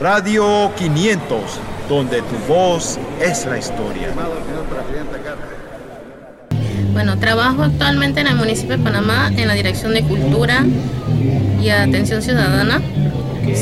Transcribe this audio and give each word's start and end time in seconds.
Radio 0.00 0.72
500, 0.78 1.42
donde 1.86 2.22
tu 2.22 2.36
voz 2.48 2.98
es 3.20 3.44
la 3.44 3.58
historia. 3.58 4.08
Bueno, 6.94 7.18
trabajo 7.18 7.64
actualmente 7.64 8.22
en 8.22 8.28
el 8.28 8.36
municipio 8.36 8.78
de 8.78 8.82
Panamá 8.82 9.30
en 9.36 9.46
la 9.46 9.52
Dirección 9.52 9.92
de 9.92 10.02
Cultura 10.02 10.64
y 11.62 11.68
Atención 11.68 12.22
Ciudadana. 12.22 12.80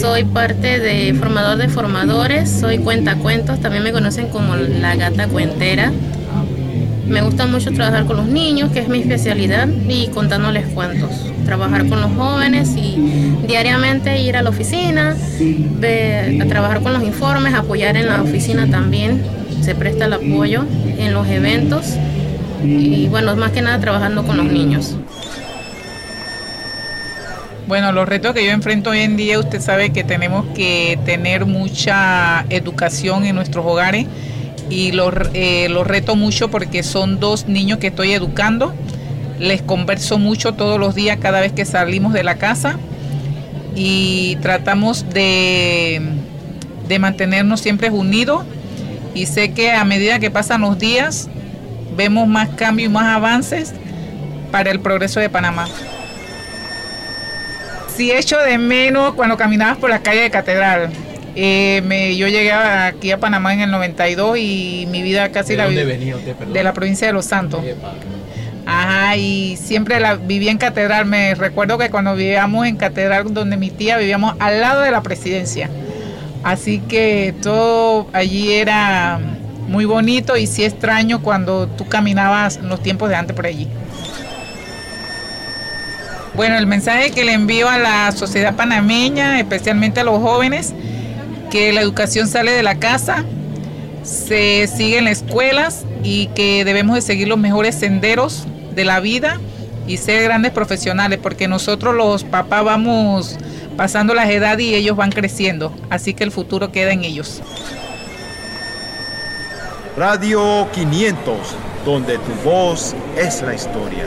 Soy 0.00 0.24
parte 0.24 0.80
de 0.80 1.14
formador 1.14 1.56
de 1.56 1.68
formadores, 1.68 2.50
soy 2.50 2.78
cuentacuentos, 2.78 3.60
también 3.60 3.84
me 3.84 3.92
conocen 3.92 4.28
como 4.28 4.56
la 4.56 4.96
gata 4.96 5.28
cuentera. 5.28 5.92
Me 7.06 7.22
gusta 7.22 7.46
mucho 7.46 7.70
trabajar 7.70 8.06
con 8.06 8.16
los 8.16 8.26
niños, 8.26 8.72
que 8.72 8.80
es 8.80 8.88
mi 8.88 9.02
especialidad, 9.02 9.68
y 9.88 10.08
contándoles 10.08 10.66
cuentos. 10.68 11.10
Trabajar 11.44 11.86
con 11.86 12.00
los 12.00 12.10
jóvenes 12.12 12.74
y 12.76 13.23
diariamente 13.46 14.20
ir 14.20 14.36
a 14.36 14.42
la 14.42 14.50
oficina, 14.50 15.16
a 15.16 16.44
trabajar 16.46 16.82
con 16.82 16.92
los 16.92 17.02
informes, 17.02 17.54
apoyar 17.54 17.96
en 17.96 18.06
la 18.06 18.22
oficina 18.22 18.68
también. 18.70 19.22
Se 19.62 19.74
presta 19.74 20.06
el 20.06 20.14
apoyo 20.14 20.64
en 20.98 21.14
los 21.14 21.26
eventos 21.28 21.94
y 22.62 23.06
bueno, 23.08 23.36
más 23.36 23.52
que 23.52 23.62
nada 23.62 23.78
trabajando 23.78 24.24
con 24.24 24.36
los 24.36 24.46
niños. 24.46 24.96
Bueno, 27.66 27.92
los 27.92 28.06
retos 28.06 28.34
que 28.34 28.44
yo 28.44 28.52
enfrento 28.52 28.90
hoy 28.90 29.00
en 29.00 29.16
día, 29.16 29.38
usted 29.38 29.60
sabe 29.60 29.90
que 29.90 30.04
tenemos 30.04 30.44
que 30.54 30.98
tener 31.06 31.46
mucha 31.46 32.44
educación 32.50 33.24
en 33.24 33.34
nuestros 33.36 33.64
hogares 33.64 34.06
y 34.68 34.92
los, 34.92 35.14
eh, 35.32 35.68
los 35.70 35.86
reto 35.86 36.14
mucho 36.14 36.50
porque 36.50 36.82
son 36.82 37.20
dos 37.20 37.48
niños 37.48 37.78
que 37.78 37.86
estoy 37.86 38.12
educando. 38.12 38.74
Les 39.38 39.62
converso 39.62 40.18
mucho 40.18 40.52
todos 40.52 40.78
los 40.78 40.94
días 40.94 41.18
cada 41.20 41.40
vez 41.40 41.52
que 41.52 41.64
salimos 41.64 42.12
de 42.12 42.22
la 42.22 42.36
casa 42.36 42.78
y 43.74 44.36
tratamos 44.36 45.08
de, 45.10 46.00
de 46.88 46.98
mantenernos 46.98 47.60
siempre 47.60 47.90
unidos 47.90 48.44
y 49.14 49.26
sé 49.26 49.52
que 49.52 49.70
a 49.70 49.84
medida 49.84 50.18
que 50.18 50.30
pasan 50.30 50.62
los 50.62 50.78
días 50.78 51.28
vemos 51.96 52.26
más 52.26 52.48
cambios 52.50 52.90
y 52.90 52.92
más 52.92 53.14
avances 53.16 53.72
para 54.50 54.70
el 54.70 54.80
progreso 54.80 55.20
de 55.20 55.30
Panamá. 55.30 55.68
Sí 57.96 58.10
echo 58.10 58.38
de 58.38 58.58
menos 58.58 59.14
cuando 59.14 59.36
caminabas 59.36 59.78
por 59.78 59.90
la 59.90 60.00
calle 60.00 60.22
de 60.22 60.30
Catedral. 60.30 60.90
Eh, 61.36 61.82
me, 61.84 62.16
yo 62.16 62.28
llegué 62.28 62.52
aquí 62.52 63.10
a 63.10 63.18
Panamá 63.18 63.54
en 63.54 63.60
el 63.60 63.70
92 63.70 64.38
y 64.38 64.86
mi 64.90 65.02
vida 65.02 65.30
casi 65.30 65.56
la 65.56 65.64
dónde 65.64 65.84
venía 65.84 66.16
usted, 66.16 66.34
perdón? 66.34 66.54
de 66.54 66.62
la 66.62 66.72
provincia 66.72 67.06
de 67.06 67.12
Los 67.12 67.26
Santos. 67.26 67.60
Ajá, 68.74 69.16
y 69.16 69.56
siempre 69.56 70.00
la 70.00 70.16
viví 70.16 70.48
en 70.48 70.58
Catedral. 70.58 71.06
Me 71.06 71.36
recuerdo 71.36 71.78
que 71.78 71.90
cuando 71.90 72.16
vivíamos 72.16 72.66
en 72.66 72.76
Catedral, 72.76 73.32
donde 73.32 73.56
mi 73.56 73.70
tía 73.70 73.98
vivíamos 73.98 74.34
al 74.40 74.60
lado 74.60 74.80
de 74.80 74.90
la 74.90 75.00
presidencia. 75.00 75.70
Así 76.42 76.80
que 76.80 77.34
todo 77.40 78.08
allí 78.12 78.52
era 78.52 79.20
muy 79.68 79.84
bonito 79.84 80.36
y 80.36 80.48
sí 80.48 80.64
extraño 80.64 81.22
cuando 81.22 81.68
tú 81.68 81.86
caminabas 81.86 82.56
en 82.56 82.68
los 82.68 82.82
tiempos 82.82 83.08
de 83.10 83.14
antes 83.14 83.36
por 83.36 83.46
allí. 83.46 83.68
Bueno, 86.34 86.58
el 86.58 86.66
mensaje 86.66 87.12
que 87.12 87.24
le 87.24 87.32
envío 87.32 87.68
a 87.68 87.78
la 87.78 88.10
sociedad 88.10 88.56
panameña, 88.56 89.38
especialmente 89.38 90.00
a 90.00 90.04
los 90.04 90.20
jóvenes, 90.20 90.74
que 91.48 91.72
la 91.72 91.80
educación 91.80 92.26
sale 92.26 92.50
de 92.50 92.64
la 92.64 92.74
casa, 92.74 93.24
se 94.02 94.66
sigue 94.66 94.98
en 94.98 95.04
las 95.04 95.22
escuelas 95.22 95.84
y 96.02 96.26
que 96.34 96.64
debemos 96.64 96.96
de 96.96 97.02
seguir 97.02 97.28
los 97.28 97.38
mejores 97.38 97.76
senderos 97.76 98.48
de 98.74 98.84
la 98.84 99.00
vida 99.00 99.40
y 99.86 99.96
ser 99.98 100.22
grandes 100.24 100.52
profesionales, 100.52 101.18
porque 101.22 101.48
nosotros 101.48 101.94
los 101.94 102.24
papás 102.24 102.64
vamos 102.64 103.38
pasando 103.76 104.14
las 104.14 104.30
edades 104.30 104.64
y 104.64 104.74
ellos 104.74 104.96
van 104.96 105.10
creciendo, 105.10 105.72
así 105.90 106.14
que 106.14 106.24
el 106.24 106.30
futuro 106.30 106.72
queda 106.72 106.92
en 106.92 107.04
ellos. 107.04 107.42
Radio 109.96 110.68
500, 110.72 111.36
donde 111.84 112.18
tu 112.18 112.32
voz 112.44 112.94
es 113.16 113.42
la 113.42 113.54
historia. 113.54 114.04